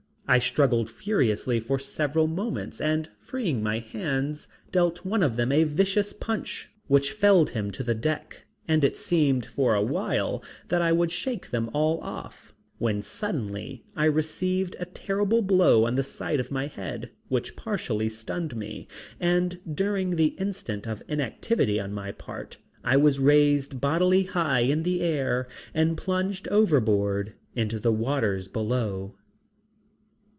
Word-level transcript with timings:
I 0.27 0.39
struggled 0.39 0.89
furiously 0.89 1.59
for 1.59 1.77
several 1.77 2.25
moments 2.25 2.79
and 2.79 3.09
freeing 3.19 3.61
my 3.61 3.79
hands, 3.79 4.47
dealt 4.71 5.03
one 5.03 5.23
of 5.23 5.35
them 5.35 5.51
a 5.51 5.65
vicious 5.65 6.13
punch 6.13 6.69
which 6.87 7.11
felled 7.11 7.49
him 7.49 7.69
to 7.71 7.83
the 7.83 7.93
deck, 7.95 8.45
and 8.65 8.85
it 8.85 8.95
seemed 8.95 9.45
for 9.45 9.75
awhile 9.75 10.41
that 10.69 10.81
I 10.81 10.93
would 10.93 11.11
shake 11.11 11.49
them 11.49 11.69
all 11.73 11.99
off, 11.99 12.53
when 12.77 13.01
suddenly 13.01 13.83
I 13.93 14.05
received 14.05 14.77
a 14.79 14.85
terrible 14.85 15.41
blow 15.41 15.83
on 15.85 15.95
the 15.95 16.01
side 16.03 16.39
of 16.39 16.49
my 16.49 16.67
head 16.67 17.09
which 17.27 17.57
partially 17.57 18.07
stunned 18.07 18.55
me, 18.55 18.87
and 19.19 19.59
during 19.75 20.11
the 20.11 20.27
instant 20.39 20.87
of 20.87 21.03
inactivity 21.09 21.77
on 21.77 21.91
my 21.91 22.13
part 22.13 22.55
I 22.85 22.95
was 22.95 23.19
raised 23.19 23.81
bodily 23.81 24.23
high 24.23 24.61
in 24.61 24.83
the 24.83 25.01
air 25.01 25.49
and 25.73 25.97
plunged 25.97 26.47
overboard 26.47 27.33
into 27.53 27.79
the 27.81 27.91
waters 27.91 28.47
below. 28.47 29.15